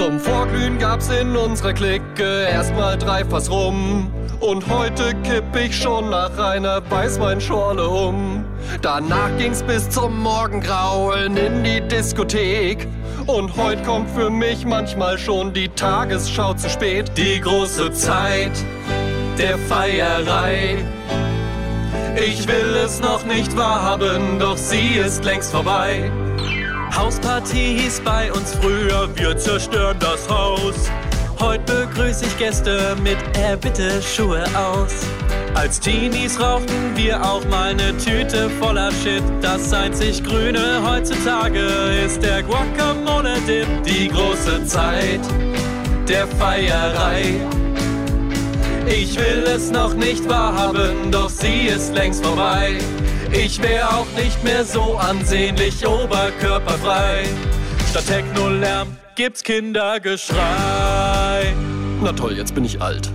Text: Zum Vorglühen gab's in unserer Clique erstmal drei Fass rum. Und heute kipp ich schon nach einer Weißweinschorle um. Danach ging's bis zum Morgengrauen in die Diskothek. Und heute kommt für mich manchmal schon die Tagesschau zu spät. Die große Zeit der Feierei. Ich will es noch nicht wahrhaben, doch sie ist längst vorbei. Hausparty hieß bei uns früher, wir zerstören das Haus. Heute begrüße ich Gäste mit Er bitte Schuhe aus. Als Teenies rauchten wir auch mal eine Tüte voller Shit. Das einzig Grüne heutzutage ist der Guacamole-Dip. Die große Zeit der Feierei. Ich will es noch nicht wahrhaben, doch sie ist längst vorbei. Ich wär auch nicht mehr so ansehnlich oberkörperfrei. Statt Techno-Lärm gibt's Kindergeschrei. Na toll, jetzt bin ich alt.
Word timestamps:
Zum 0.00 0.18
Vorglühen 0.18 0.78
gab's 0.78 1.10
in 1.10 1.36
unserer 1.36 1.74
Clique 1.74 2.48
erstmal 2.50 2.96
drei 2.96 3.22
Fass 3.22 3.50
rum. 3.50 4.10
Und 4.40 4.66
heute 4.66 5.14
kipp 5.24 5.54
ich 5.54 5.76
schon 5.76 6.08
nach 6.08 6.38
einer 6.38 6.80
Weißweinschorle 6.90 7.86
um. 7.86 8.42
Danach 8.80 9.28
ging's 9.36 9.62
bis 9.62 9.90
zum 9.90 10.22
Morgengrauen 10.22 11.36
in 11.36 11.62
die 11.62 11.82
Diskothek. 11.82 12.88
Und 13.26 13.54
heute 13.58 13.82
kommt 13.82 14.08
für 14.08 14.30
mich 14.30 14.64
manchmal 14.64 15.18
schon 15.18 15.52
die 15.52 15.68
Tagesschau 15.68 16.54
zu 16.54 16.70
spät. 16.70 17.12
Die 17.18 17.38
große 17.38 17.92
Zeit 17.92 18.52
der 19.36 19.58
Feierei. 19.58 20.78
Ich 22.16 22.48
will 22.48 22.74
es 22.82 23.02
noch 23.02 23.26
nicht 23.26 23.54
wahrhaben, 23.54 24.38
doch 24.38 24.56
sie 24.56 24.94
ist 24.94 25.26
längst 25.26 25.52
vorbei. 25.52 26.10
Hausparty 26.94 27.78
hieß 27.78 28.00
bei 28.04 28.32
uns 28.32 28.54
früher, 28.54 29.08
wir 29.16 29.36
zerstören 29.36 29.96
das 30.00 30.28
Haus. 30.28 30.90
Heute 31.38 31.86
begrüße 31.86 32.26
ich 32.26 32.38
Gäste 32.38 32.96
mit 33.02 33.16
Er 33.34 33.56
bitte 33.56 34.02
Schuhe 34.02 34.44
aus. 34.56 34.92
Als 35.54 35.80
Teenies 35.80 36.38
rauchten 36.38 36.96
wir 36.96 37.22
auch 37.24 37.44
mal 37.46 37.70
eine 37.70 37.96
Tüte 37.96 38.50
voller 38.60 38.90
Shit. 38.92 39.22
Das 39.40 39.72
einzig 39.72 40.22
Grüne 40.22 40.80
heutzutage 40.84 41.66
ist 42.04 42.22
der 42.22 42.42
Guacamole-Dip. 42.42 43.66
Die 43.84 44.08
große 44.08 44.64
Zeit 44.66 45.20
der 46.08 46.26
Feierei. 46.26 47.40
Ich 48.92 49.16
will 49.16 49.44
es 49.46 49.70
noch 49.70 49.94
nicht 49.94 50.28
wahrhaben, 50.28 51.12
doch 51.12 51.30
sie 51.30 51.68
ist 51.68 51.94
längst 51.94 52.24
vorbei. 52.24 52.78
Ich 53.32 53.62
wär 53.62 53.88
auch 53.88 54.06
nicht 54.16 54.42
mehr 54.42 54.64
so 54.64 54.96
ansehnlich 54.96 55.86
oberkörperfrei. 55.86 57.22
Statt 57.88 58.06
Techno-Lärm 58.08 58.96
gibt's 59.14 59.44
Kindergeschrei. 59.44 61.54
Na 62.02 62.12
toll, 62.12 62.36
jetzt 62.36 62.54
bin 62.54 62.64
ich 62.64 62.82
alt. 62.82 63.12